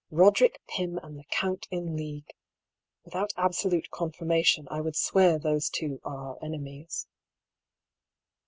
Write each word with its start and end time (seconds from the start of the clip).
Boderick 0.11 0.55
Pym 0.67 0.97
and 1.03 1.19
the 1.19 1.25
count 1.25 1.67
in 1.69 1.95
league! 1.95 2.33
Without 3.05 3.33
absolute 3.37 3.91
con 3.91 4.11
firmation 4.11 4.65
I 4.71 4.81
would 4.81 4.95
swear 4.95 5.37
those 5.37 5.69
two 5.69 5.99
are 6.03 6.17
our 6.29 6.43
enemies. 6.43 7.05